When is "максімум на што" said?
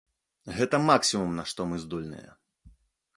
0.87-1.61